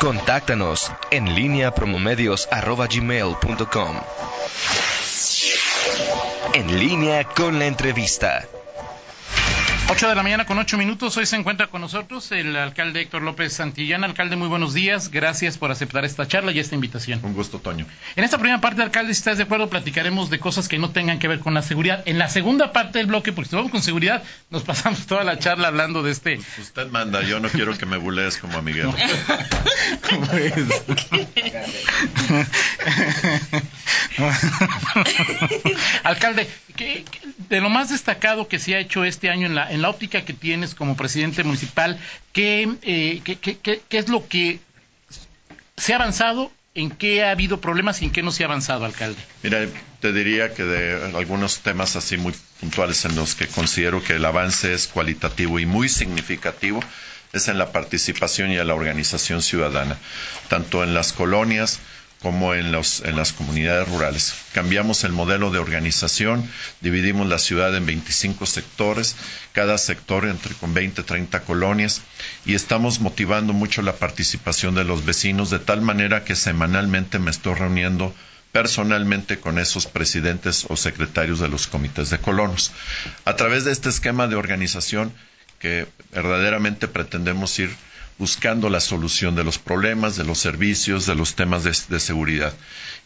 [0.00, 3.96] Contáctanos en línea promomedios.com.
[6.54, 8.46] En línea con la entrevista.
[9.88, 11.16] 8 de la mañana con 8 minutos.
[11.16, 14.04] Hoy se encuentra con nosotros el alcalde Héctor López Santillán.
[14.04, 15.10] Alcalde, muy buenos días.
[15.10, 17.20] Gracias por aceptar esta charla y esta invitación.
[17.22, 17.86] Un gusto, Toño.
[18.16, 21.18] En esta primera parte, alcalde, si estás de acuerdo, platicaremos de cosas que no tengan
[21.18, 22.02] que ver con la seguridad.
[22.06, 25.38] En la segunda parte del bloque, porque si vamos con seguridad, nos pasamos toda la
[25.38, 26.36] charla hablando de este.
[26.36, 28.88] Pues usted manda, yo no quiero que me bulees como a Miguel.
[36.04, 39.90] alcalde, de lo más destacado que se ha hecho este año en la, en la
[39.90, 41.98] óptica que tienes como presidente municipal,
[42.32, 44.60] ¿qué, eh, qué, es lo que
[45.76, 48.86] se ha avanzado ¿En qué ha habido problemas y en qué no se ha avanzado,
[48.86, 49.20] alcalde?
[49.42, 49.68] Mira,
[50.00, 54.24] te diría que de algunos temas así muy puntuales en los que considero que el
[54.24, 56.82] avance es cualitativo y muy significativo
[57.34, 59.98] es en la participación y en la organización ciudadana,
[60.48, 61.78] tanto en las colonias
[62.22, 64.34] como en, las comunidades rurales.
[64.54, 66.48] Cambiamos el modelo de organización,
[66.80, 69.16] dividimos la ciudad en 25 sectores,
[69.52, 72.00] cada sector entre con 20, 30 colonias,
[72.46, 77.32] y estamos motivando mucho la participación de los vecinos de tal manera que semanalmente me
[77.32, 78.14] estoy reuniendo
[78.52, 82.70] personalmente con esos presidentes o secretarios de los comités de colonos.
[83.24, 85.12] A través de este esquema de organización
[85.58, 87.70] que verdaderamente pretendemos ir
[88.22, 92.52] buscando la solución de los problemas, de los servicios, de los temas de, seguridad.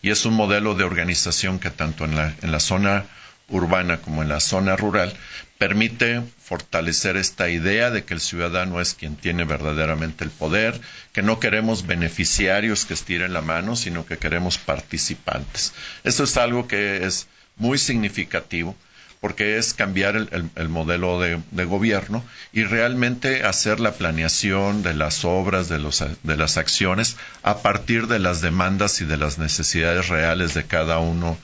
[0.02, 3.06] Y es un modelo de organización que tanto en la, en la zona
[3.48, 5.14] urbana como en la zona rural
[5.56, 10.78] permite fortalecer esta idea de que el ciudadano es quien tiene verdaderamente el poder,
[11.14, 15.72] que no queremos beneficiarios que estiren la mano, sino que queremos participantes.
[16.04, 18.76] Esto es algo que es muy significativo
[19.20, 25.68] porque es cambiar el, modelo de, gobierno y realmente hacer la planeación de las obras,
[25.68, 30.54] de, los, de las acciones, a partir de las demandas y de las necesidades reales
[30.54, 31.38] de cada uno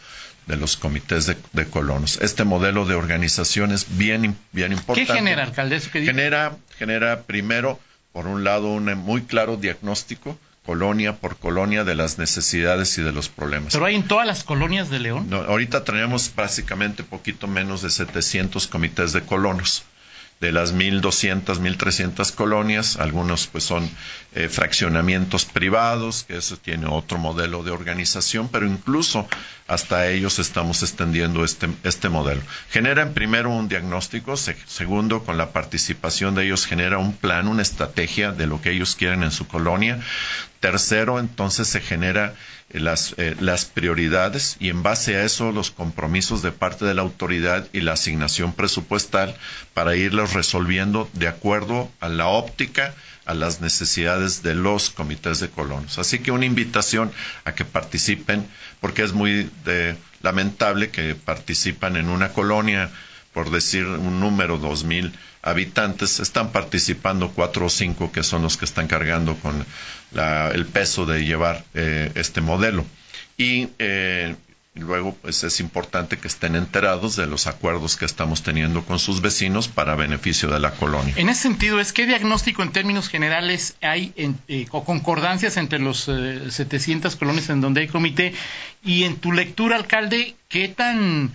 [0.47, 2.19] de los comités de, colonos.
[2.21, 5.13] Este modelo de organización es bien, bien importante.
[5.13, 5.81] ¿Qué genera, alcalde?
[5.81, 7.79] Genera, genera primero,
[8.13, 13.13] por un lado, un muy claro diagnóstico colonia por colonia de las necesidades y de
[13.13, 13.73] los problemas.
[13.73, 15.27] ¿Pero hay en todas las colonias de León?
[15.29, 19.85] No, ahorita tenemos básicamente poquito menos de 700 comités de colonos
[20.43, 23.89] de las 1.200, 1.300 colonias, algunos pues son
[24.35, 29.29] eh, fraccionamientos privados, que eso tiene otro modelo de organización, pero incluso
[29.69, 32.43] hasta ellos estamos extendiendo este, este modelo.
[32.71, 38.33] Generan primero un diagnóstico, segundo, con la participación de ellos genera un plan, una estrategia
[38.33, 40.01] de lo que ellos quieren en su colonia,
[40.63, 42.35] tercero, entonces se genera
[42.71, 47.03] las, eh, las prioridades y en base a eso los compromisos de parte de la
[47.03, 49.37] autoridad y la asignación presupuestal
[49.75, 55.51] para irlos resolviendo de acuerdo a la óptica a las necesidades de los comités de
[55.51, 55.99] colonos.
[55.99, 57.13] Así que una invitación
[57.45, 58.47] a que participen,
[58.81, 59.51] porque es muy
[60.23, 62.91] lamentable que participan en una colonia,
[63.33, 65.13] por decir un número, dos mil
[65.43, 69.65] habitantes, están participando cuatro o cinco que son los que están cargando con
[70.55, 72.85] el peso de llevar eh, este modelo.
[73.39, 74.37] Y eh,
[74.75, 79.21] luego, pues es importante que estén enterados de los acuerdos que estamos teniendo con sus
[79.23, 81.15] vecinos para beneficio de la colonia.
[81.17, 84.13] En ese sentido, ¿es qué diagnóstico en términos generales hay
[84.47, 86.11] eh, o concordancias entre los
[86.51, 88.35] 700 colonias en donde hay comité?
[88.85, 91.35] Y en tu lectura, alcalde, ¿qué tan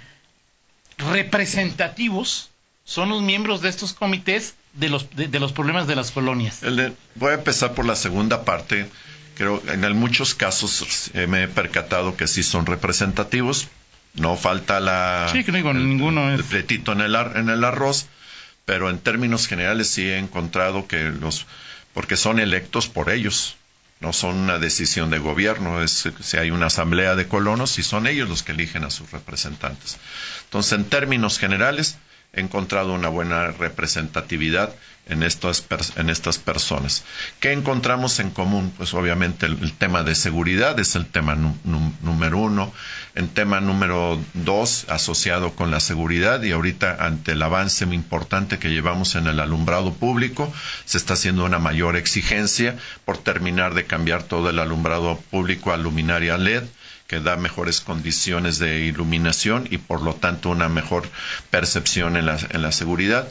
[0.98, 2.50] representativos
[2.84, 6.62] son los miembros de estos comités de los, de, los problemas de las colonias.
[7.16, 8.90] voy a empezar por la segunda parte.
[9.36, 13.68] Creo en muchos casos eh, me he percatado que sí son representativos.
[14.14, 18.08] No falta la, sí, que no digo, ninguno el pretito en el, en el arroz,
[18.66, 21.46] pero en términos generales sí he encontrado que los,
[21.94, 23.57] porque son electos por ellos,
[24.00, 28.08] no son una decisión de gobierno, es si hay una asamblea de colonos y son
[28.08, 29.98] ellos los que eligen a sus representantes.
[30.46, 31.98] Entonces, en términos generales,
[32.34, 34.74] he encontrado una buena representatividad
[35.08, 35.66] en estas,
[35.96, 37.04] en estas personas.
[37.40, 38.74] ¿Qué encontramos en común?
[38.78, 42.74] Pues obviamente el, tema de seguridad es el tema número uno.
[43.18, 48.70] En tema número dos, asociado con la seguridad y ahorita ante el avance importante que
[48.70, 50.54] llevamos en el alumbrado público,
[50.86, 55.78] se está haciendo una mayor exigencia por terminar de cambiar todo el alumbrado público a
[55.78, 56.66] luminaria LED
[57.08, 61.10] que da mejores condiciones de iluminación y por lo tanto una mejor
[61.50, 63.28] percepción en la, en la seguridad.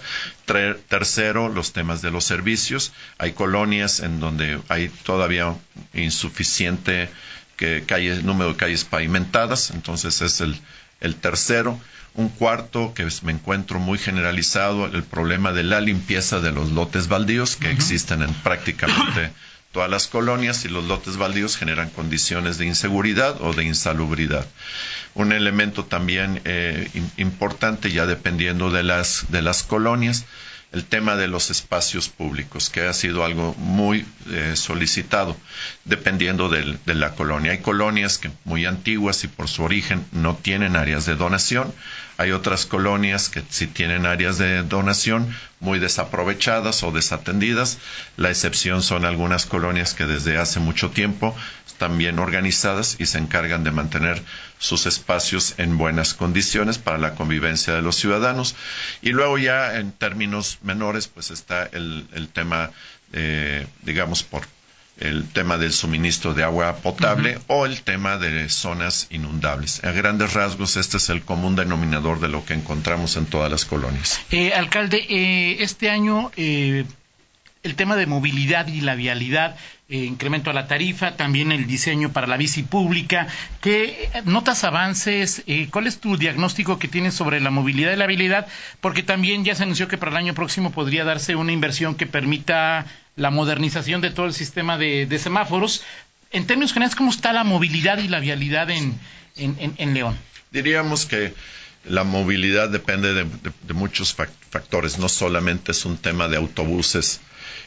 [0.89, 2.93] tercero, los temas de los servicios.
[3.19, 5.55] Hay colonias en donde hay todavía
[5.95, 7.09] insuficiente
[7.57, 7.85] que
[8.23, 10.61] número de calles pavimentadas, entonces es el,
[11.01, 11.81] el tercero.
[12.15, 17.09] Un cuarto que me encuentro muy generalizado, el problema de la limpieza de los lotes
[17.09, 19.33] baldíos que existen en prácticamente
[19.77, 24.47] Todas las colonias y los lotes baldíos generan condiciones de inseguridad o de insalubridad.
[25.13, 26.89] Un elemento también eh,
[27.19, 30.25] importante, ya dependiendo de las, de las colonias,
[30.73, 35.37] el tema de los espacios públicos, que ha sido algo muy eh, solicitado,
[35.85, 37.53] dependiendo de la colonia.
[37.53, 41.73] Hay colonias que muy antiguas y por su origen no tienen áreas de donación.
[42.19, 47.79] Hay otras colonias que sí tienen áreas de donación muy desaprovechadas o desatendidas.
[48.17, 51.37] La excepción son algunas colonias que desde hace mucho tiempo
[51.67, 54.23] están bien organizadas y se encargan de mantener
[54.59, 58.55] sus espacios en buenas condiciones para la convivencia de los ciudadanos.
[59.03, 62.71] Y luego ya en términos menores, pues está el, tema,
[63.13, 64.43] eh, digamos, por
[64.99, 69.85] el tema del suministro de agua potable o el tema de zonas inundables.
[69.85, 73.67] A grandes rasgos, este es el común denominador de lo que encontramos en todas las
[73.67, 74.21] colonias.
[74.31, 76.31] Eh, alcalde, eh, este año
[77.67, 79.57] el tema de movilidad y la vialidad
[79.89, 83.29] eh, incremento a la tarifa, también el diseño para la bici pública.
[83.61, 85.45] ¿Qué notas avances?
[85.47, 88.49] Eh, ¿Cuál es tu diagnóstico que tienes sobre la movilidad y la habilidad?
[88.81, 92.07] Porque también ya se anunció que para el año próximo podría darse una inversión que
[92.07, 92.85] permita
[93.15, 95.85] la modernización de todo el sistema de, semáforos.
[96.33, 98.99] En términos generales, ¿cómo está la movilidad y la vialidad en,
[99.37, 100.19] en, León?
[100.51, 101.33] Diríamos que
[101.85, 104.17] la movilidad depende de, de, muchos
[104.51, 107.21] factores, no solamente es un tema de autobuses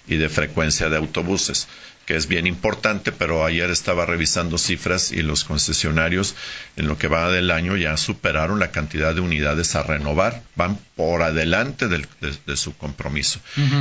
[0.07, 1.67] y de frecuencia de autobuses
[2.09, 6.33] que es bien importante, pero ayer estaba revisando cifras y los concesionarios
[6.75, 10.79] en lo que va del año ya superaron la cantidad de unidades a renovar, van
[10.95, 13.39] por adelante de, su compromiso.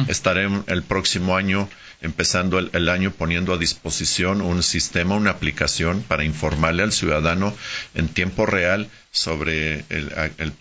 [0.08, 1.70] Estaré el próximo año
[2.02, 7.56] empezando el, año poniendo a disposición un sistema, una aplicación para informarle al ciudadano
[7.94, 10.52] en tiempo real sobre el,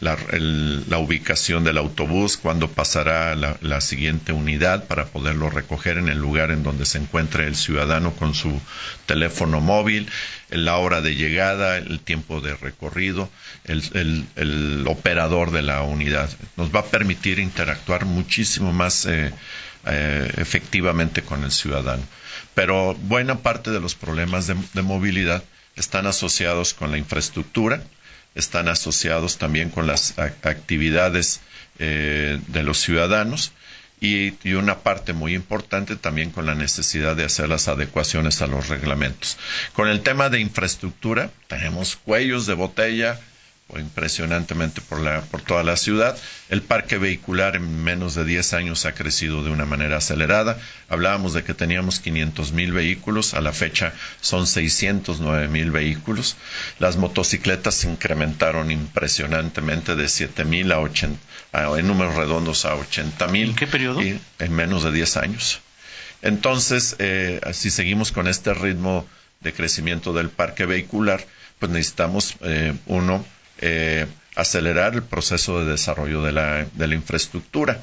[0.00, 6.50] la, ubicación del autobús, cuándo pasará la, siguiente unidad para poderlo recoger en el lugar
[6.50, 8.60] en donde se encuentre el ciudadano con su
[9.06, 10.08] teléfono móvil,
[10.50, 13.30] la hora de llegada, el tiempo de recorrido,
[13.64, 16.28] el, operador de la unidad.
[16.56, 19.32] Nos va a permitir interactuar muchísimo más eh,
[19.86, 22.02] eh, efectivamente con el ciudadano.
[22.54, 25.42] Pero buena parte de los problemas de movilidad
[25.76, 27.82] están asociados con la infraestructura,
[28.36, 31.40] están asociados también con las actividades
[31.78, 33.52] eh, de los ciudadanos
[34.00, 38.68] y, una parte muy importante también con la necesidad de hacer las adecuaciones a los
[38.68, 39.38] reglamentos.
[39.72, 43.18] Con el tema de infraestructura, tenemos cuellos de botella
[43.74, 46.16] impresionantemente por, la, por toda la ciudad.
[46.48, 50.58] El parque vehicular en menos de 10 años ha crecido de una manera acelerada.
[50.88, 56.36] Hablábamos de que teníamos 500 mil vehículos, a la fecha son 609 mil vehículos.
[56.78, 61.18] Las motocicletas se incrementaron impresionantemente de 7 mil a 80,
[61.76, 63.50] en números redondos a 80 mil.
[63.50, 64.00] ¿En qué periodo?
[64.00, 65.60] en menos de 10 años.
[66.22, 69.06] Entonces, eh, si seguimos con este ritmo
[69.40, 71.24] de crecimiento del parque vehicular,
[71.58, 73.24] pues necesitamos, eh, uno,
[73.60, 77.80] eh, acelerar el proceso de desarrollo de la, de la infraestructura.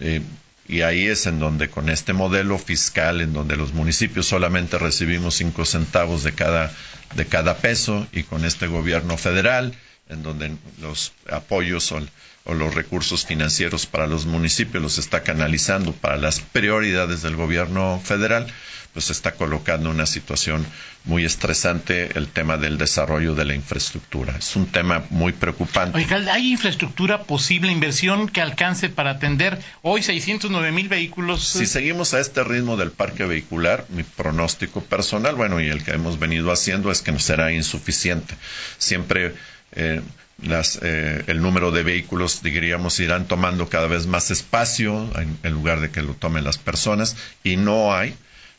[0.00, 0.20] Eh,
[0.68, 5.34] y ahí es en donde con este modelo fiscal, en donde los municipios solamente recibimos
[5.34, 6.72] cinco centavos de cada,
[7.14, 9.74] de cada peso, y con este gobierno federal,
[10.08, 12.00] en donde los apoyos o,
[12.44, 18.00] o, los recursos financieros para los municipios los está canalizando para las prioridades del gobierno
[18.04, 18.46] federal,
[18.92, 20.66] pues está colocando una situación
[21.04, 24.36] muy estresante el tema del desarrollo de la infraestructura.
[24.36, 26.06] Es un tema muy preocupante.
[26.30, 31.46] ¿hay infraestructura posible, inversión que alcance para atender hoy 609 mil vehículos?
[31.46, 35.92] Si seguimos a este ritmo del parque vehicular, mi pronóstico personal, bueno, y el que
[35.92, 38.34] hemos venido haciendo es que no será insuficiente.
[38.76, 39.34] Siempre
[39.72, 40.00] eh,
[40.42, 45.08] las, eh, el número de vehículos, diríamos, irán tomando cada vez más espacio
[45.42, 48.16] en lugar de que lo tomen las personas y no hay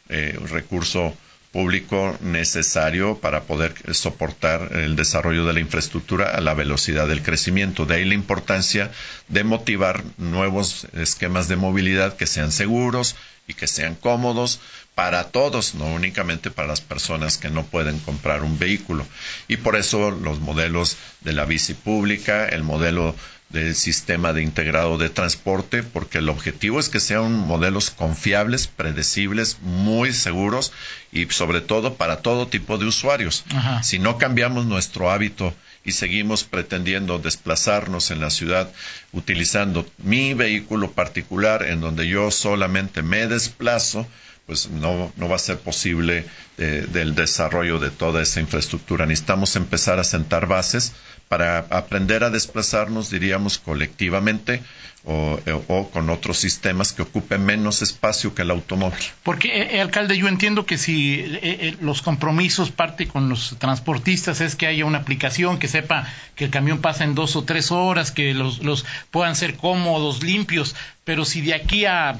[0.09, 1.15] eh, recurso
[1.53, 7.85] público necesario para poder soportar el desarrollo de la infraestructura a la velocidad del crecimiento.
[7.85, 8.91] De ahí la importancia
[9.29, 13.15] de motivar nuevos esquemas de movilidad que sean seguros
[13.47, 14.59] y que sean cómodos
[14.95, 19.05] para todos, no únicamente para las personas que no pueden comprar un vehículo.
[19.47, 23.15] Y por eso los modelos de la bici pública, el modelo
[23.53, 29.59] del sistema de integrado de transporte, porque el objetivo es que sean modelos confiables, predecibles,
[29.61, 30.73] muy seguros
[31.11, 33.45] y sobre todo para todo tipo de usuarios.
[33.83, 35.53] Si no cambiamos nuestro hábito
[35.85, 38.71] y seguimos pretendiendo desplazarnos en la ciudad
[39.11, 44.07] utilizando mi vehículo particular en donde yo solamente me desplazo,
[44.45, 46.25] pues no, no va a ser posible
[46.57, 49.05] eh, del desarrollo de toda esa infraestructura.
[49.05, 50.93] Necesitamos empezar a sentar bases
[51.29, 54.61] para aprender a desplazarnos, diríamos, colectivamente
[55.05, 59.03] o, o, con otros sistemas que ocupen menos espacio que el automóvil.
[59.23, 64.39] Porque, eh, alcalde, yo entiendo que si eh, eh, los compromisos parte con los transportistas
[64.41, 67.71] es que haya una aplicación que sepa que el camión pasa en dos o tres
[67.71, 72.19] horas, que los, los puedan ser cómodos, limpios, pero si de aquí a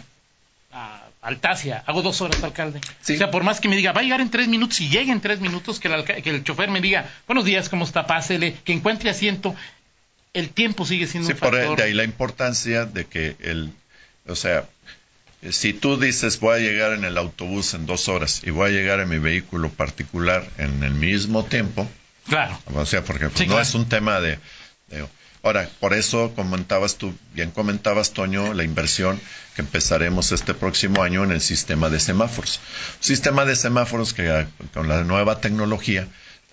[1.24, 2.80] Altacia, hago dos horas, alcalde.
[2.80, 5.12] O sea, por más que me diga, va a llegar en tres minutos, y llegue
[5.12, 8.06] en tres minutos, que el, que el chofer me diga, buenos días, ¿cómo está?
[8.06, 9.56] Pásele, que encuentre asiento,
[10.34, 11.68] el tiempo sigue siendo un factor.
[11.68, 13.72] por de ahí la importancia de que el,
[14.28, 14.66] o sea,
[15.50, 18.72] si tú dices voy a llegar en el autobús en dos horas y voy a
[18.72, 21.90] llegar en mi vehículo particular en el mismo tiempo,
[22.28, 24.40] claro, o sea, porque pues, no es un tema de,
[25.44, 29.20] ahora por eso comentabas tú, bien comentabas Toño, la inversión
[29.56, 32.60] que empezaremos este próximo año en el sistema de semáforos,
[32.98, 36.08] un sistema de semáforos que con la nueva tecnología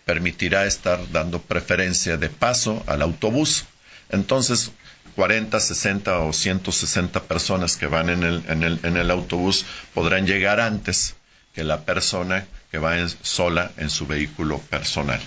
[0.04, 3.64] permitirá estar dando preferencia de paso al autobús.
[4.08, 4.72] Entonces,
[5.14, 10.26] 40, 60 o 160 personas que van en el, en el, en el autobús podrán
[10.26, 11.14] llegar antes
[11.54, 15.20] que la persona que va sola en su vehículo personal.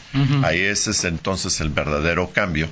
[0.44, 2.70] Ahí ese es entonces el verdadero cambio,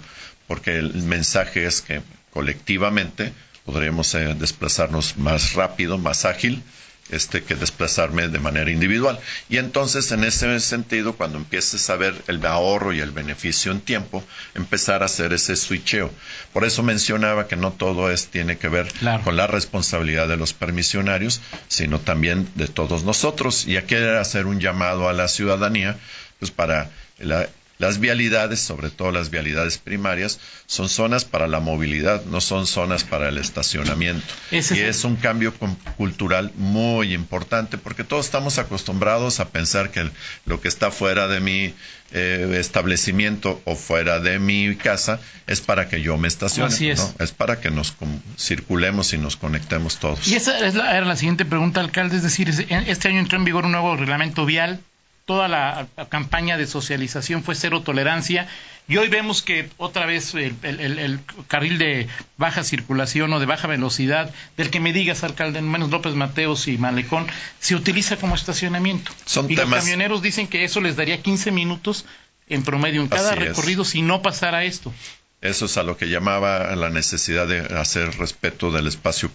[0.51, 2.01] porque el mensaje es que
[2.33, 3.31] colectivamente
[3.63, 6.61] podremos eh, desplazarnos más rápido, más ágil,
[7.09, 9.17] este, que desplazarme de manera individual.
[9.47, 13.79] Y entonces, en ese sentido, cuando empieces a ver el ahorro y el beneficio en
[13.79, 16.11] tiempo, empezar a hacer ese switcheo.
[16.51, 18.91] Por eso mencionaba que no todo es, tiene que ver
[19.23, 21.39] con la responsabilidad de los permisionarios,
[21.69, 23.65] sino también de todos nosotros.
[23.67, 25.97] Y aquí hacer un llamado a la ciudadanía,
[26.39, 26.89] pues para
[27.19, 27.47] la,
[27.81, 33.03] las vialidades, sobre todo las vialidades primarias, son zonas para la movilidad, no son zonas
[33.03, 34.27] para el estacionamiento.
[34.51, 35.51] y es un cambio
[35.97, 40.11] cultural muy importante porque todos estamos acostumbrados a pensar que
[40.45, 41.73] lo que está fuera de mi
[42.11, 46.71] eh, establecimiento o fuera de mi casa es para que yo me estacione.
[46.71, 47.15] Así es.
[47.17, 47.95] es para que nos
[48.37, 50.27] circulemos y nos conectemos todos.
[50.27, 52.17] Y esa es la, era la siguiente pregunta, alcalde.
[52.17, 54.81] Es decir, este año entró en vigor un nuevo reglamento vial
[55.25, 58.47] toda la campaña de socialización fue cero tolerancia
[58.87, 64.33] y hoy vemos que otra vez el, carril de baja circulación o de baja velocidad,
[64.57, 67.27] del que me digas, alcalde, menos López Mateos y Malecón,
[67.59, 69.11] se utiliza como estacionamiento.
[69.47, 72.05] y los camioneros dicen que eso les daría 15 minutos
[72.49, 74.93] en promedio en cada recorrido si no pasara esto.
[75.39, 79.31] Eso es a lo que llamaba la necesidad de hacer respeto del espacio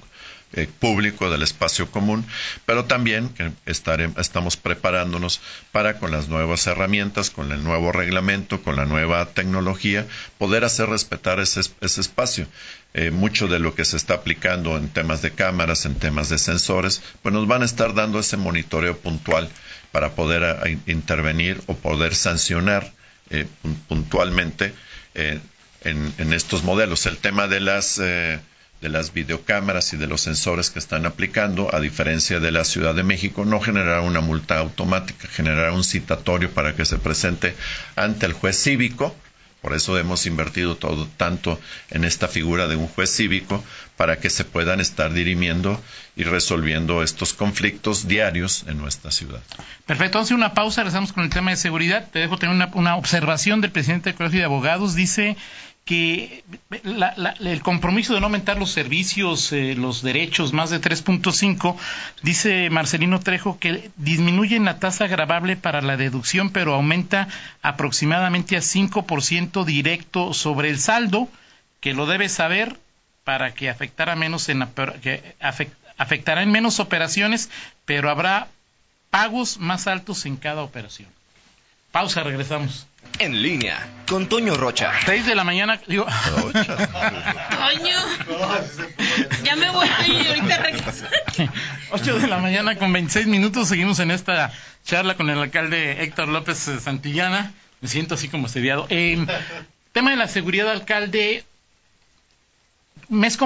[0.57, 2.25] eh, público, del espacio común,
[2.65, 8.75] pero también que estamos preparándonos para con las nuevas herramientas, con el nuevo reglamento, con
[8.75, 10.07] la nueva tecnología,
[10.39, 12.47] poder hacer respetar ese, espacio.
[12.95, 16.39] Eh, mucho de lo que se está aplicando en temas de cámaras, en temas de
[16.39, 19.51] sensores, pues nos van a estar dando ese monitoreo puntual
[19.93, 22.91] para poder intervenir o poder sancionar
[23.29, 23.47] eh,
[23.89, 24.73] puntualmente
[25.15, 27.05] en, estos modelos.
[27.05, 28.01] El tema de las
[28.81, 32.95] de las videocámaras y de los sensores que están aplicando, a diferencia de la Ciudad
[32.95, 37.55] de México, no generará una multa automática, generará un citatorio para que se presente
[37.97, 39.15] ante el juez cívico.
[39.63, 41.59] Por eso hemos invertido todo tanto
[41.91, 43.65] en esta figura de un juez cívico
[43.97, 45.83] para que se puedan estar dirimiendo
[46.15, 49.41] y resolviendo estos conflictos diarios en nuestra ciudad.
[49.87, 52.09] Perfecto, a una pausa, regresamos con el tema de seguridad.
[52.13, 54.95] Te dejo tener una, una observación del presidente del Colegio de Abogados.
[54.95, 55.37] Dice
[55.87, 56.43] que
[57.45, 61.77] el compromiso de no aumentar los servicios, eh, los derechos más de 3.5,
[62.23, 67.29] dice Marcelino Trejo que disminuye la tasa agravable para la deducción, pero aumenta
[67.63, 71.29] aproximadamente a 5% directo sobre el saldo,
[71.81, 72.77] que lo debe saber
[73.23, 74.67] para que afectará menos en
[75.01, 75.37] que
[75.99, 77.49] afectará en menos operaciones,
[77.85, 78.49] pero habrá
[79.11, 81.09] pagos más altos en cada operación.
[81.97, 82.87] Pausa, regresamos.
[83.19, 84.93] En línea con Toño Rocha.
[85.07, 86.05] 6 de la mañana, digo.
[86.53, 87.97] Toño.
[89.43, 91.07] ya me voy y ahorita regreso.
[91.93, 93.69] 8 de la mañana con 26 minutos.
[93.69, 94.53] Seguimos en esta
[94.85, 97.55] charla con el alcalde Héctor López Santillana.
[97.81, 98.87] Me siento así como sediado.
[98.91, 99.25] Eh,
[99.93, 101.47] tema de la seguridad, alcalde.
[103.09, 103.39] Mes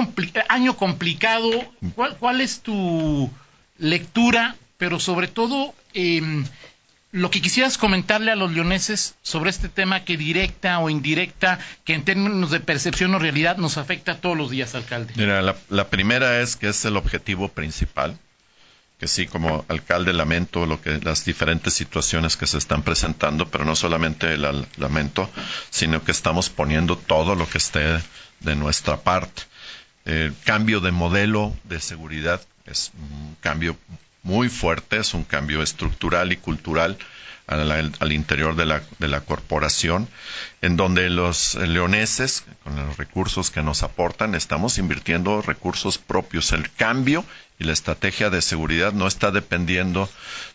[0.49, 1.49] año complicado.
[1.95, 3.31] ¿Cuál, ¿Cuál es tu
[3.77, 4.57] lectura?
[4.77, 5.73] Pero sobre todo.
[5.93, 6.43] Eh,
[7.11, 11.93] lo que quisieras comentarle a los leoneses sobre este tema que directa o indirecta, que
[11.93, 15.13] en términos de percepción o realidad nos afecta todos los días, alcalde.
[15.17, 18.17] Mira, la, primera es que es el objetivo principal,
[18.97, 23.65] que sí, como alcalde lamento lo que las diferentes situaciones que se están presentando, pero
[23.65, 25.29] no solamente el lamento,
[25.69, 27.99] sino que estamos poniendo todo lo que esté
[28.39, 29.43] de nuestra parte.
[30.05, 33.77] El cambio de modelo de seguridad es un cambio
[34.23, 36.97] muy fuerte, es un cambio estructural y cultural
[37.47, 40.07] al, interior de la, de la, corporación,
[40.61, 46.53] en donde los leoneses, con los recursos que nos aportan, estamos invirtiendo recursos propios.
[46.53, 47.25] El cambio
[47.59, 50.09] y la estrategia de seguridad no está dependiendo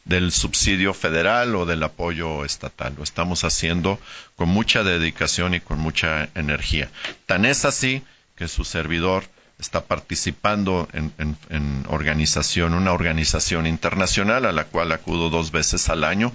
[0.04, 2.94] del subsidio federal o del apoyo estatal.
[2.96, 4.00] Lo estamos haciendo
[4.36, 6.88] con mucha dedicación y con mucha energía.
[7.26, 8.02] Tan es así
[8.36, 9.24] que su servidor
[9.58, 16.04] está participando en, en, organización, una organización internacional a la cual acudo dos veces al
[16.04, 16.32] año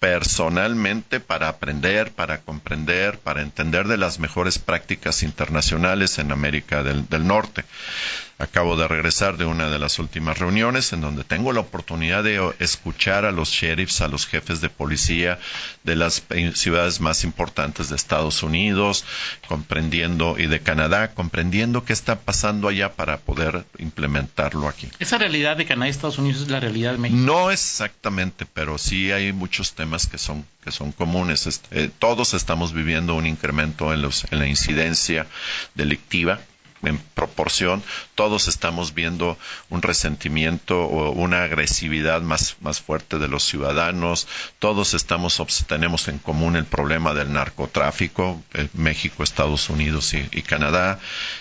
[0.00, 7.26] personalmente para aprender, para comprender, para entender de las mejores prácticas internacionales en América del,
[7.26, 7.64] Norte.
[8.38, 12.54] Acabo de regresar de una de las últimas reuniones en donde tengo la oportunidad de
[12.58, 15.38] escuchar a los sheriffs, a los jefes de policía
[15.84, 16.22] de las
[16.54, 19.06] ciudades más importantes de Estados Unidos,
[19.48, 24.88] comprendiendo y de Canadá, comprendiendo qué está pasando allá para poder implementarlo aquí.
[24.98, 27.18] ¿Esa realidad de Canadá y Estados Unidos es la realidad de México?
[27.18, 31.46] No exactamente, pero sí hay muchos temas que son que son comunes.
[31.46, 35.28] Este, todos estamos viviendo un incremento en, los, en la incidencia
[35.76, 36.40] delictiva
[36.86, 37.82] en proporción,
[38.14, 39.38] todos estamos viendo
[39.70, 44.28] un resentimiento o una agresividad más, más fuerte de los ciudadanos,
[44.58, 50.98] todos estamos, tenemos en común el problema del narcotráfico, eh, México, Estados Unidos y, Canadá.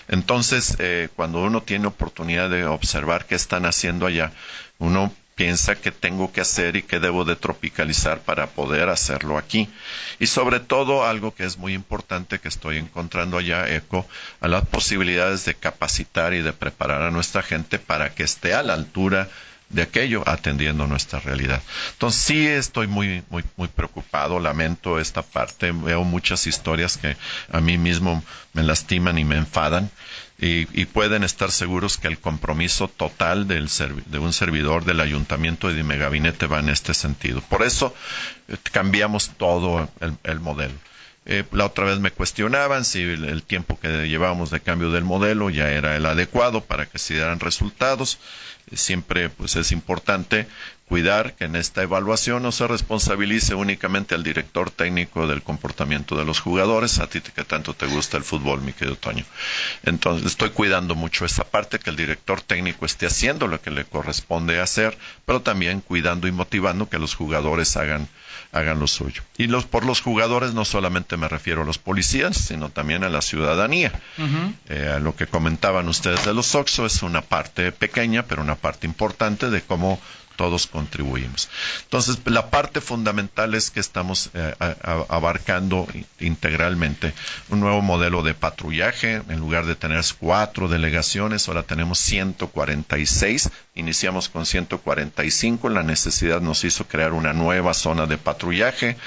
[0.07, 4.31] Entonces, eh, cuando uno tiene oportunidad de observar qué están haciendo allá,
[4.79, 9.69] uno piensa que tengo que hacer y que debo de tropicalizar para poder hacerlo aquí.
[10.19, 14.07] Y sobre todo algo que es muy importante que estoy encontrando allá, eco,
[14.39, 18.63] a las posibilidades de capacitar y de preparar a nuestra gente para que esté a
[18.63, 19.29] la altura
[19.69, 21.61] de aquello atendiendo nuestra realidad.
[21.93, 27.17] Entonces sí estoy muy muy muy preocupado, lamento esta parte, veo muchas historias que
[27.51, 28.23] a mí mismo
[28.53, 29.89] me lastiman y me enfadan
[30.37, 33.69] y, pueden estar seguros que el compromiso total del
[34.07, 37.41] de un servidor del ayuntamiento y de mi gabinete va en este sentido.
[37.41, 37.93] Por eso
[38.49, 39.89] eh, cambiamos todo
[40.23, 40.73] el, modelo.
[41.25, 45.49] Eh, la otra vez me cuestionaban si el, tiempo que llevábamos de cambio del modelo
[45.49, 48.19] ya era el adecuado para que se dieran resultados.
[48.73, 50.47] siempre pues es importante
[50.87, 56.25] cuidar que en esta evaluación no se responsabilice únicamente al director técnico del comportamiento de
[56.25, 59.25] los jugadores, a ti que tanto te gusta el fútbol, mi querido Toño.
[59.83, 63.85] Entonces, estoy cuidando mucho esa parte, que el director técnico esté haciendo lo que le
[63.85, 68.07] corresponde hacer, pero también cuidando y motivando que los jugadores hagan
[68.51, 69.21] hagan lo suyo.
[69.37, 73.09] Y los, por los jugadores no solamente me refiero a los policías, sino también a
[73.09, 73.91] la ciudadanía.
[74.69, 78.55] Eh, a lo que comentaban ustedes de los OXO es una parte pequeña, pero una
[78.55, 79.99] parte importante de cómo
[80.35, 81.49] todos contribuimos.
[81.83, 84.53] Entonces, la parte fundamental es que estamos eh,
[85.07, 85.87] abarcando
[86.19, 87.13] integralmente
[87.49, 89.21] un nuevo modelo de patrullaje.
[89.29, 93.49] En lugar de tener cuatro delegaciones, ahora tenemos 146.
[93.75, 95.69] Iniciamos con 145.
[95.69, 98.97] La necesidad nos hizo crear una nueva zona de patrullaje.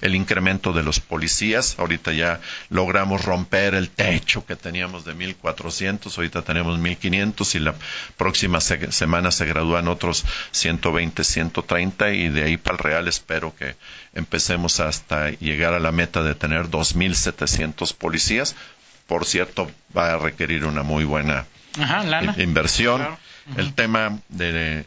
[0.00, 1.76] El incremento de los policías.
[1.78, 6.16] Ahorita ya logramos romper el techo que teníamos de 1.400.
[6.16, 7.74] Ahorita tenemos 1.500 y la
[8.16, 13.54] próxima semana se gradúan otros 100 120, 130 y de ahí para el Real espero
[13.54, 13.74] que
[14.14, 18.54] empecemos hasta llegar a la meta de tener 2.700 policías.
[19.06, 21.46] Por cierto, va a requerir una muy buena
[22.38, 23.06] inversión.
[23.56, 24.84] El tema de,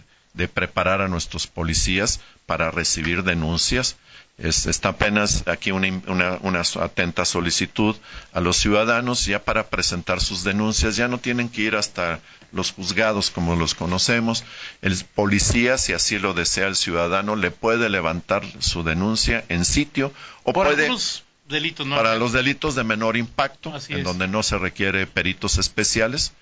[0.54, 3.98] preparar a nuestros policías para recibir denuncias.
[4.38, 7.96] está apenas aquí una, una, atenta solicitud
[8.34, 10.96] a los ciudadanos ya para presentar sus denuncias.
[10.96, 12.20] Ya no tienen que ir hasta
[12.52, 14.44] los juzgados como los conocemos,
[14.82, 20.12] el policía, si así lo desea el ciudadano, le puede levantar su denuncia en sitio
[20.44, 20.90] o puede
[21.52, 26.34] delitos, para los delitos de menor impacto, en donde no se requiere peritos especiales,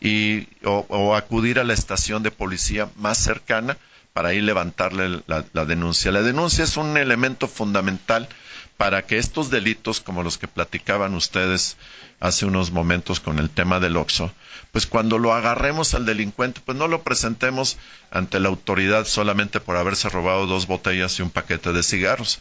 [0.00, 3.78] y, o, acudir a la estación de policía más cercana
[4.12, 6.12] para ir levantarle la denuncia.
[6.12, 8.28] La denuncia es un elemento fundamental
[8.76, 11.76] para que estos delitos, como los que platicaban ustedes
[12.20, 14.32] hace unos momentos con el tema del OXO,
[14.72, 17.78] pues cuando lo agarremos al delincuente, pues no lo presentemos
[18.10, 22.40] ante la autoridad solamente por haberse robado dos botellas y un paquete de cigarros,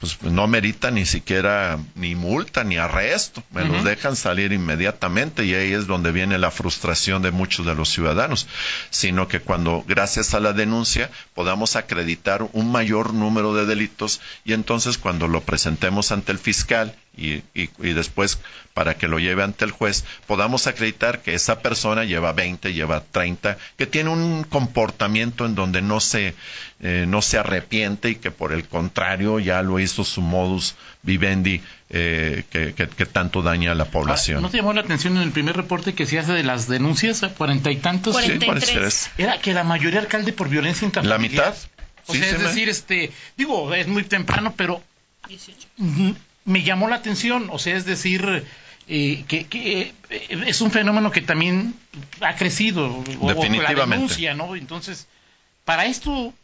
[0.00, 5.54] pues no merita ni siquiera ni multa ni arresto, me los dejan salir inmediatamente y
[5.54, 8.48] ahí es donde viene la frustración de muchos de los ciudadanos,
[8.88, 14.54] sino que cuando gracias a la denuncia podamos acreditar un mayor número de delitos y
[14.54, 18.38] entonces cuando lo presentemos ante el fiscal y, y, después
[18.72, 23.02] para que lo lleve ante el juez, podamos acreditar que esa persona lleva 20, lleva
[23.02, 26.34] 30, que tiene un comportamiento en donde no se,
[26.80, 31.60] eh, no se arrepiente y que por el contrario ya lo hizo su modus vivendi
[31.90, 34.38] eh, que, que, tanto daña a la población.
[34.38, 36.68] Ah, ¿No te llamó la atención en el primer reporte que se hace de las
[36.68, 38.16] denuncias a cuarenta y tantos?
[39.18, 41.44] Era que la mayoría alcalde por violencia intrafamiliar.
[41.44, 41.54] ¿La mitad?
[42.06, 44.82] O sea, es decir, este, digo, es muy temprano, pero
[46.50, 48.44] me llamó la atención, o sea, es decir,
[48.88, 49.92] eh, que, eh,
[50.46, 51.74] es un fenómeno que también
[52.20, 53.68] ha crecido, Definitivamente.
[53.68, 54.56] O, la denuncia, ¿no?
[54.56, 55.06] Entonces,
[55.64, 56.34] para esto,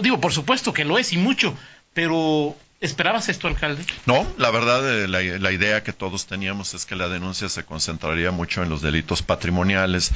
[0.00, 1.56] digo, por supuesto que lo es y mucho,
[1.92, 3.84] pero ¿Esperabas esto, alcalde?
[4.06, 7.62] No, la verdad, eh, la, la, idea que todos teníamos es que la denuncia se
[7.62, 10.10] concentraría mucho en los delitos patrimoniales,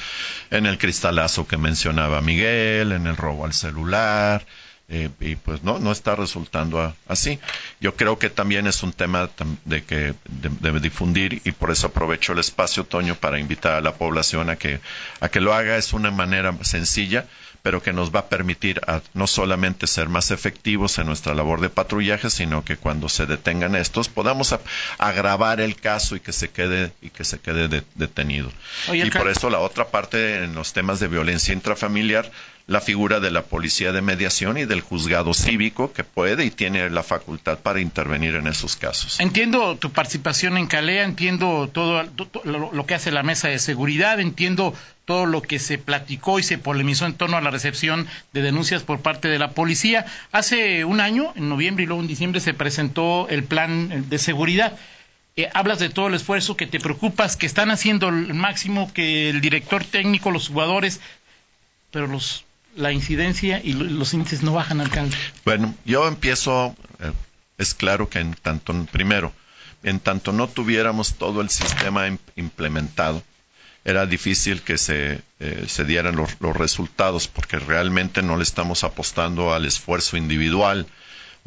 [0.51, 4.45] en el cristalazo que mencionaba Miguel, en el robo al celular,
[4.89, 7.41] eh, y pues no, no está resultando así.
[7.81, 9.29] Yo creo que también es un tema
[9.65, 10.15] de que
[10.61, 14.57] debe difundir y por eso aprovecho el espacio, Toño, para invitar a la población a
[14.57, 14.81] que,
[15.21, 15.77] a que lo haga.
[15.77, 17.27] Es una manera sencilla,
[17.63, 18.81] pero que nos va a permitir
[19.13, 23.75] no solamente ser más efectivos en nuestra labor de patrullaje, sino que cuando se detengan
[23.75, 24.55] estos podamos
[24.99, 28.53] agravar el caso y que se quede y que se quede detenido.
[28.93, 32.31] y por eso la otra parte en los temas de violencia intrafamiliar
[32.67, 36.91] la figura de la policía de mediación y del juzgado cívico que puede y tiene
[36.91, 39.21] la facultad para intervenir en esos casos.
[39.21, 42.03] Entiendo tu participación en Calea, entiendo todo
[42.45, 44.75] lo que hace la mesa de seguridad, entiendo
[45.05, 48.83] todo lo que se platicó y se polemizó en torno a la recepción de denuncias
[48.83, 50.05] por parte de la policía.
[50.33, 54.77] Hace un año, en noviembre y luego en diciembre, se presentó el plan de seguridad.
[55.37, 59.31] Eh, hablas de todo el esfuerzo que te preocupas, que están haciendo el máximo, que
[59.31, 61.01] el director técnico, los jugadores,
[61.93, 62.46] pero los
[62.77, 65.17] la incidencia y los índices no bajan, alcalde?
[65.45, 67.13] Bueno, yo empiezo, eh,
[67.59, 69.33] es claro que en tanto, primero,
[69.83, 73.23] en tanto no tuviéramos todo el sistema implementado,
[73.85, 79.55] era difícil que se, eh, se dieran los, resultados porque realmente no le estamos apostando
[79.55, 80.87] al esfuerzo individual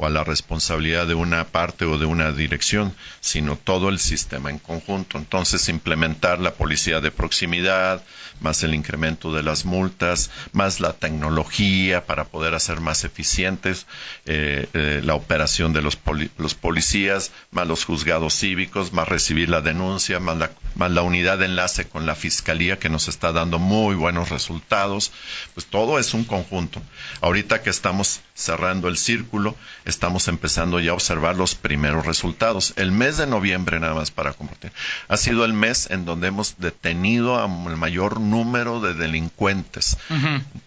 [0.00, 4.48] o a la responsabilidad de una parte o de una dirección, sino todo el sistema
[4.48, 5.18] en conjunto.
[5.18, 8.02] Entonces, implementar la policía de proximidad,
[8.40, 13.86] más el incremento de las multas, más la tecnología para poder hacer más eficientes
[14.24, 15.98] eh, eh, la operación de los,
[16.38, 21.36] los, policías, más los juzgados cívicos, más recibir la denuncia, más la, más la unidad
[21.36, 25.12] de enlace con la fiscalía que nos está dando muy buenos resultados.
[25.52, 26.80] Pues todo es un conjunto.
[27.20, 29.56] Ahorita que estamos cerrando el círculo,
[29.90, 32.72] estamos empezando ya a observar los primeros resultados.
[32.76, 34.72] El mes de noviembre, nada más para compartir,
[35.08, 39.98] ha sido el mes en donde hemos detenido al mayor número de delincuentes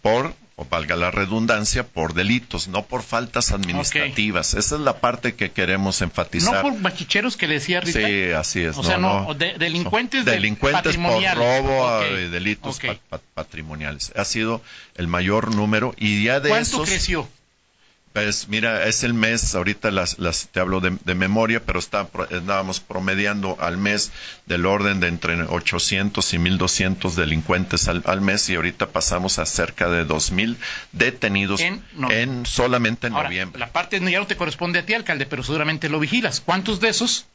[0.01, 4.53] por o valga la redundancia, por delitos, no por faltas administrativas.
[4.53, 6.63] Esa es la parte que queremos enfatizar.
[6.63, 7.99] No por bachicheros que decía Rita.
[7.99, 8.77] Sí, así es.
[8.77, 12.79] O sea, no, delincuentes, delincuentes por robo y delitos
[13.33, 14.13] patrimoniales.
[14.15, 14.61] Ha sido
[14.95, 17.27] el mayor número y ya de ¿Cuánto creció?
[18.13, 22.07] Pues mira, es el mes, ahorita las, las te hablo de, de memoria, pero está,
[22.29, 24.11] estábamos promediando al mes
[24.45, 29.47] del orden de entre 800 y 1200 delincuentes al, al mes y ahorita pasamos a
[29.47, 30.57] cerca de 2000
[30.91, 33.59] detenidos en, en solamente en noviembre.
[33.59, 36.39] La parte ya no te corresponde a ti, alcalde, pero seguramente lo vigilas.
[36.39, 37.25] ¿Cuántos de esos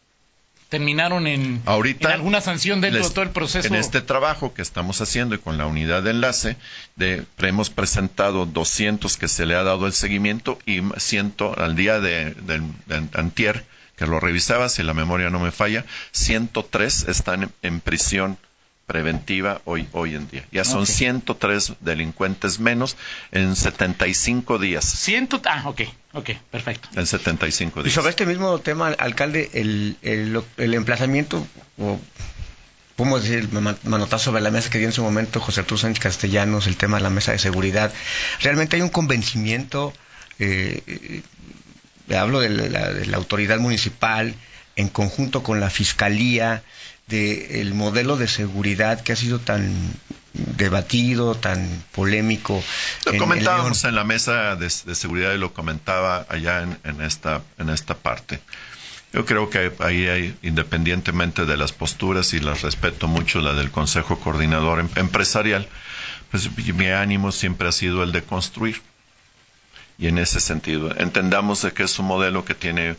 [0.68, 3.68] terminaron en, alguna sanción dentro de todo el proceso.
[3.68, 6.56] En este trabajo que estamos haciendo y con la unidad de enlace,
[6.96, 12.00] de, hemos presentado 200 que se le ha dado el seguimiento y ciento al día
[12.00, 12.34] de,
[13.14, 13.64] antier,
[13.96, 18.38] que lo revisaba, si la memoria no me falla, 103 están en prisión
[18.88, 20.44] preventiva hoy, hoy en día.
[20.50, 22.96] Ya son 103 delincuentes menos
[23.30, 24.82] en 75 días.
[24.84, 25.82] Ciento, ah, ok,
[26.14, 26.88] ok, perfecto.
[26.96, 27.92] En 75 días.
[27.92, 31.46] Y sobre este mismo tema, alcalde, el, el, el emplazamiento,
[31.76, 32.00] o
[32.96, 33.48] podemos decir, el
[33.84, 36.96] manotazo sobre la mesa que dio en su momento José Arturo Sánchez Castellanos, el tema
[36.96, 37.92] de la mesa de seguridad,
[38.40, 39.92] realmente hay un convencimiento,
[40.38, 44.34] eh, eh hablo de la, de la autoridad municipal,
[44.76, 46.62] en conjunto con la fiscalía,
[47.08, 49.72] del modelo de seguridad que ha sido tan
[50.32, 52.62] debatido, tan polémico.
[53.06, 57.94] Lo comentábamos en, la mesa de, seguridad y lo comentaba allá en, esta, en esta
[57.94, 58.40] parte.
[59.12, 63.70] Yo creo que ahí hay, independientemente de las posturas, y las respeto mucho, la del
[63.70, 65.66] Consejo Coordinador em, Empresarial,
[66.30, 68.82] pues mi ánimo siempre ha sido el de construir.
[69.96, 72.96] Y en ese sentido, entendamos de que es un modelo que tiene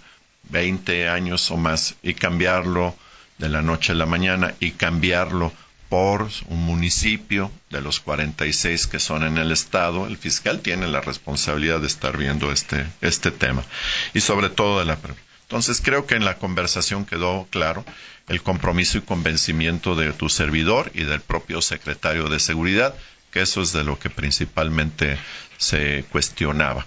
[0.50, 2.96] 20 años o más y cambiarlo
[3.40, 5.52] de la noche a la mañana y cambiarlo
[5.90, 11.02] por un municipio de los 46 que son en el estado, el fiscal tiene la
[11.02, 13.64] responsabilidad de estar viendo este este tema
[14.14, 15.00] y sobre todo de la
[15.44, 17.84] Entonces creo que en la conversación quedó claro
[18.30, 22.94] el compromiso y convencimiento de tu servidor y del propio secretario de Seguridad,
[23.32, 25.18] que eso es de lo que principalmente
[25.58, 26.86] se cuestionaba.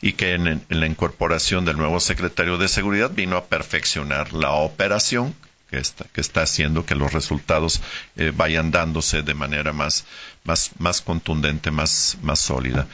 [0.00, 5.34] Y que en, la incorporación del nuevo secretario de Seguridad vino a perfeccionar la operación
[5.70, 7.80] que está, que está haciendo que los resultados
[8.16, 10.06] eh, vayan dándose de manera más,
[10.44, 12.86] más, más contundente, más, más sólida.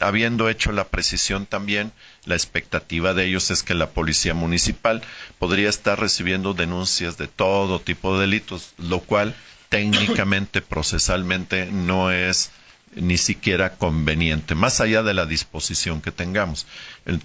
[0.00, 1.92] Habiendo hecho la precisión también,
[2.24, 5.02] la expectativa de ellos es que la policía municipal
[5.38, 9.34] podría estar recibiendo denuncias de todo tipo de delitos, lo cual
[9.68, 12.50] técnicamente, procesalmente, no es
[12.96, 16.66] ni siquiera conveniente, más allá de la disposición que tengamos.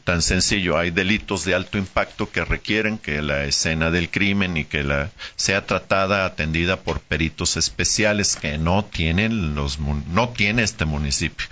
[0.03, 4.65] tan sencillo, hay delitos de alto impacto que requieren que la escena del crimen y
[4.65, 10.85] que la sea tratada, atendida por peritos especiales que no tienen los no tiene este
[10.85, 11.47] municipio.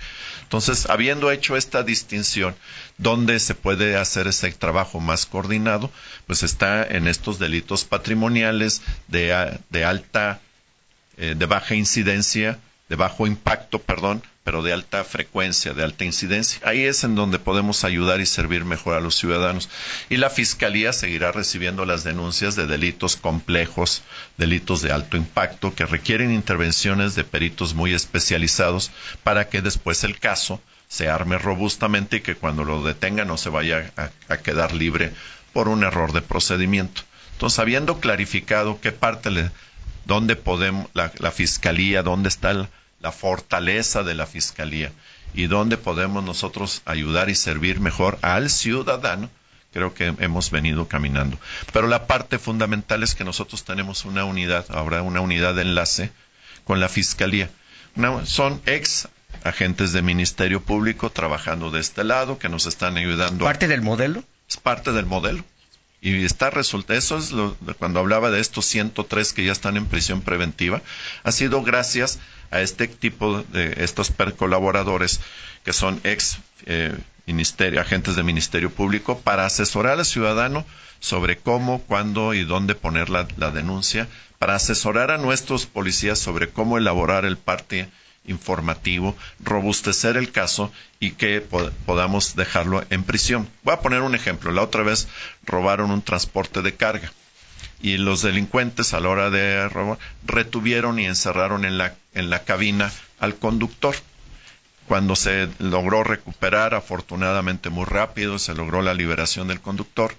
[0.48, 2.56] Entonces, habiendo hecho esta distinción,
[2.96, 5.90] ¿dónde se puede hacer ese trabajo más coordinado?
[6.26, 10.40] Pues está en estos delitos patrimoniales de, de alta,
[11.18, 16.58] eh, de baja incidencia, de bajo impacto, perdón, pero de alta frecuencia, de alta incidencia.
[16.64, 19.68] Ahí es en donde podemos ayudar y servir mejor a los ciudadanos.
[20.08, 24.02] Y la Fiscalía seguirá recibiendo las denuncias de delitos complejos,
[24.38, 28.90] delitos de alto impacto, que requieren intervenciones de peritos muy especializados
[29.22, 33.50] para que después el caso se arme robustamente y que cuando lo detenga no se
[33.50, 33.92] vaya
[34.28, 35.12] a, quedar libre
[35.52, 37.02] por un error de procedimiento.
[37.32, 39.50] Entonces, habiendo clarificado qué parte le,
[40.04, 42.68] dónde podemos, la, la fiscalía, dónde está el,
[43.00, 44.92] la fortaleza de la Fiscalía
[45.34, 49.30] y dónde podemos nosotros ayudar y servir mejor al ciudadano,
[49.72, 51.38] creo que hemos venido caminando.
[51.72, 56.10] Pero la parte fundamental es que nosotros tenemos una unidad, ahora una unidad de enlace
[56.64, 57.50] con la Fiscalía.
[58.24, 59.08] son ex
[59.44, 63.44] agentes de Ministerio Público trabajando de este lado que nos están ayudando.
[63.44, 64.24] ¿Parte del modelo?
[64.48, 65.44] Es parte del modelo.
[66.00, 69.86] Y está resulta, eso es lo, cuando hablaba de estos 103 que ya están en
[69.86, 70.80] prisión preventiva,
[71.24, 75.20] ha sido gracias a este tipo de estos colaboradores
[75.64, 80.64] que son ex eh, ministerio, agentes de Ministerio Público para asesorar al ciudadano
[81.00, 84.08] sobre cómo, cuándo y dónde poner la, denuncia,
[84.38, 87.88] para asesorar a nuestros policías sobre cómo elaborar el parte
[88.28, 93.48] informativo, robustecer el caso y que podamos dejarlo en prisión.
[93.64, 94.52] Voy a poner un ejemplo.
[94.52, 95.08] La otra vez
[95.44, 97.12] robaron un transporte de carga
[97.80, 102.44] y los delincuentes a la hora de robar retuvieron y encerraron en la, en la
[102.44, 103.94] cabina al conductor.
[104.86, 110.14] Cuando se logró recuperar, afortunadamente muy rápido, se logró la liberación del conductor,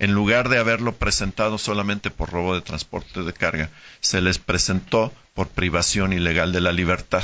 [0.00, 5.12] en lugar de haberlo presentado solamente por robo de transporte de carga, se les presentó
[5.34, 7.22] por privación ilegal de la libertad.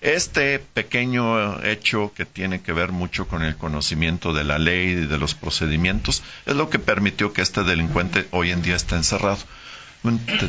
[0.00, 4.94] Este pequeño hecho que tiene que ver mucho con el conocimiento de la ley y
[4.94, 9.38] de los procedimientos es lo que permitió que este delincuente hoy en día esté encerrado.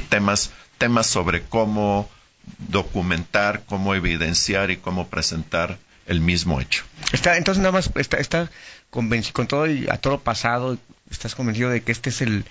[0.09, 2.09] Temas, temas sobre cómo
[2.69, 6.85] documentar, cómo evidenciar y cómo presentar el mismo hecho.
[7.11, 8.49] Está, entonces nada más está, está
[8.89, 10.77] con todo y a todo pasado,
[11.09, 12.45] estás convencido de que este es el,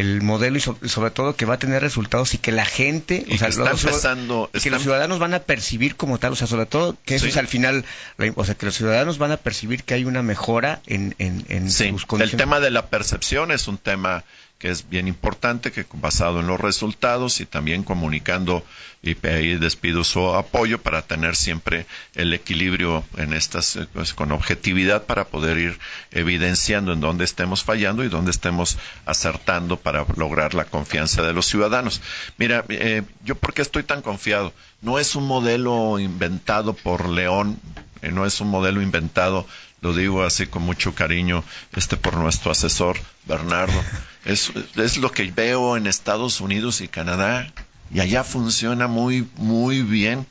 [0.00, 3.36] el modelo y sobre, todo que va a tener resultados y que la gente, o
[3.36, 3.84] sea, los,
[4.62, 7.36] que los ciudadanos van a percibir como tal, o sea, sobre todo que eso es
[7.36, 7.84] al final,
[8.34, 11.70] o sea, que los ciudadanos van a percibir que hay una mejora en, en, en
[11.70, 12.34] sus condiciones.
[12.34, 14.24] El tema de la percepción es un tema
[14.60, 18.62] que es bien importante, que basado en los resultados y también comunicando,
[19.02, 25.04] y ahí despido su apoyo para tener siempre el equilibrio en estas, pues, con objetividad
[25.04, 25.78] para poder ir
[26.10, 31.46] evidenciando en dónde estemos fallando y dónde estemos acertando para lograr la confianza de los
[31.46, 32.02] ciudadanos.
[32.36, 34.52] Mira, eh, yo por qué estoy tan confiado.
[34.82, 37.58] No es un modelo inventado por León,
[38.02, 39.46] eh, no es un modelo inventado
[39.82, 43.82] lo digo así con mucho cariño, este por nuestro asesor Bernardo,
[44.24, 47.52] es, es lo que veo en Estados Unidos y Canadá,
[47.92, 50.26] y allá funciona muy, muy bien.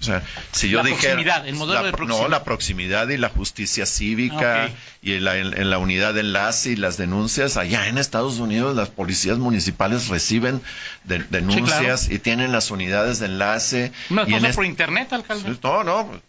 [0.00, 0.20] O sea,
[0.50, 1.46] si yo la dijera.
[1.46, 2.22] el modelo de proximidad.
[2.22, 4.68] No, la proximidad y la justicia cívica
[5.00, 7.56] y en la, en, la, unidad de enlace y las denuncias.
[7.56, 10.60] Allá en Estados Unidos, las policías municipales reciben
[11.04, 13.92] denuncias y tienen las unidades de enlace.
[14.10, 15.56] ¿Una cosa por internet, alcalde?
[15.62, 16.20] No, no.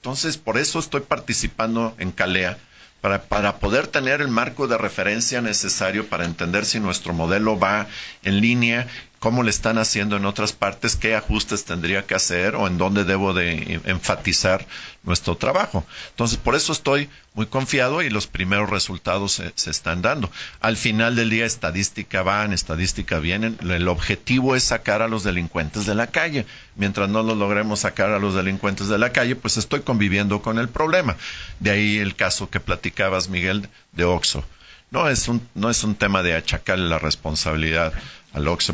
[0.00, 2.56] Entonces, por eso estoy participando en Calea,
[3.02, 7.86] para, para, poder tener el marco de referencia necesario para entender si nuestro modelo va
[8.22, 8.86] en línea
[9.20, 13.04] cómo le están haciendo en otras partes, qué ajustes tendría que hacer o en dónde
[13.04, 14.66] debo de enfatizar
[15.02, 15.86] nuestro trabajo.
[16.08, 20.30] Entonces, por eso estoy muy confiado y los primeros resultados se, están dando.
[20.60, 23.58] Al final del día, estadística van, estadística vienen.
[23.60, 26.46] El objetivo es sacar a los delincuentes de la calle.
[26.76, 30.58] Mientras no lo logremos sacar a los delincuentes de la calle, pues estoy conviviendo con
[30.58, 31.16] el problema.
[31.60, 34.44] De ahí el caso que platicabas, Miguel, de Oxo
[34.90, 37.92] No es un, no es un tema de achacarle la responsabilidad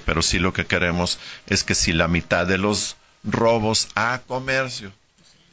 [0.05, 4.93] pero sí lo que queremos es que si la mitad de los robos a comercio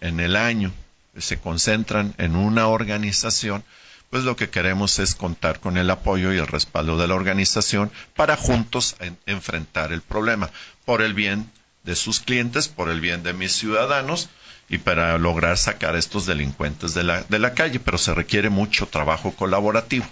[0.01, 0.71] en el año
[1.17, 3.63] se concentran en una organización,
[4.09, 7.91] pues lo que queremos es contar con el apoyo y el respaldo de la organización
[8.15, 10.51] para juntos enfrentar el problema,
[10.85, 11.49] por el bien
[11.83, 14.29] de sus clientes, por el bien de mis ciudadanos
[14.69, 18.49] y para lograr sacar a estos delincuentes de la, de la calle, pero se requiere
[18.49, 20.05] mucho trabajo colaborativo.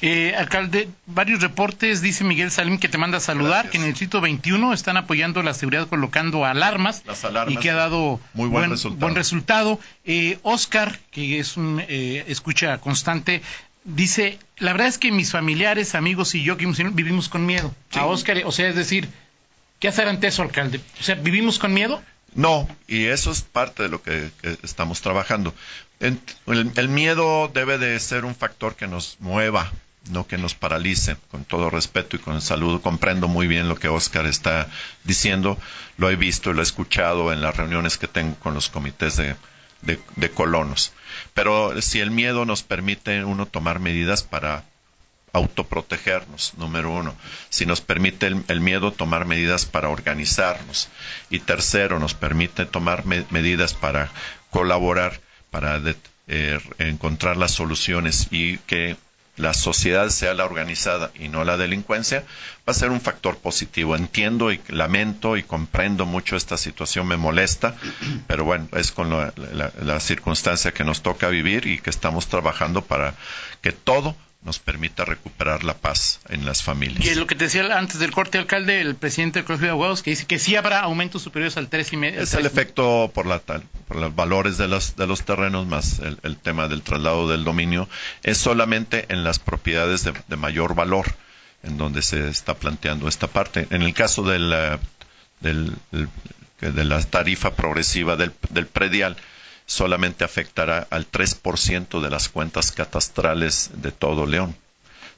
[0.00, 3.90] Eh, alcalde, varios reportes, dice Miguel Salim que te manda a saludar, que en el
[3.90, 7.04] distrito 21 están apoyando la seguridad colocando alarmas,
[7.46, 9.00] y que ha dado muy buen, resultado.
[9.00, 9.80] Buen resultado.
[10.04, 13.42] Eh, Oscar, que es un eh, escucha constante,
[13.84, 17.72] dice, la verdad es que mis familiares, amigos y yo vivimos con miedo.
[17.92, 19.08] A Oscar, o sea, es decir,
[19.78, 20.80] ¿qué hacer ante eso, alcalde?
[21.00, 22.02] O sea, ¿vivimos con miedo?
[22.34, 24.30] No, y eso es parte de lo que,
[24.62, 25.54] estamos trabajando.
[26.00, 29.70] el, miedo debe de ser un factor que nos mueva,
[30.10, 31.16] no que nos paralice.
[31.30, 34.68] Con todo respeto y con saludo, comprendo muy bien lo que Oscar está
[35.04, 35.58] diciendo.
[35.98, 39.16] Lo he visto y lo he escuchado en las reuniones que tengo con los comités
[39.16, 40.92] de colonos.
[41.34, 44.64] Pero si el miedo nos permite uno tomar medidas para
[45.32, 47.14] autoprotegernos, número uno.
[47.48, 50.88] Si nos permite el, miedo tomar medidas para organizarnos.
[51.30, 54.10] Y tercero, nos permite tomar medidas para
[54.50, 55.80] colaborar, para
[56.28, 58.96] eh, encontrar las soluciones y que
[59.36, 62.20] la sociedad sea la organizada y no la delincuencia,
[62.68, 63.96] va a ser un factor positivo.
[63.96, 67.74] Entiendo y lamento y comprendo mucho esta situación, me molesta,
[68.26, 73.14] pero bueno, es con la circunstancia que nos toca vivir y que estamos trabajando para
[73.62, 77.04] que todo nos permita recuperar la paz en las familias.
[77.04, 79.70] Y es lo que te decía antes del corte, alcalde, el presidente del Colegio de
[79.70, 82.20] Abogados, que dice que sí habrá aumentos superiores al tres y medio.
[82.20, 86.36] Es el efecto por, la, por los valores de los, de los terrenos más el,
[86.36, 87.88] tema del traslado del dominio.
[88.24, 91.06] Es solamente en las propiedades de, mayor valor
[91.62, 93.68] en donde se está planteando esta parte.
[93.70, 94.52] En el caso del,
[95.38, 95.72] del,
[96.60, 99.16] de la tarifa progresiva del, del predial,
[99.72, 104.54] solamente afectará al 3% de las cuentas catastrales de todo León.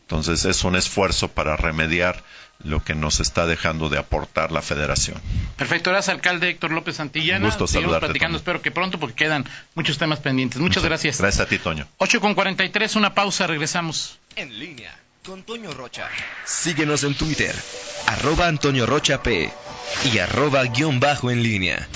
[0.02, 2.22] Entonces es un esfuerzo para remediar
[2.62, 5.20] lo que nos está dejando de aportar la federación.
[5.56, 7.40] Perfecto, gracias alcalde Héctor López Santillana.
[7.40, 10.60] Un gusto saludarte, platicando, espero que pronto porque quedan muchos temas pendientes.
[10.60, 11.18] Muchas, gracias.
[11.18, 11.88] Gracias a ti, Toño.
[11.98, 14.18] 8 con 43, una pausa, regresamos.
[14.36, 16.08] En línea con Toño Rocha.
[16.44, 17.54] Síguenos en Twitter,
[18.06, 19.50] arroba Antonio Rocha P
[20.12, 21.88] y arroba guion bajo en línea.